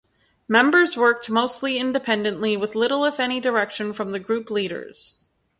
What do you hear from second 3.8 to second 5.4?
from the group leaders.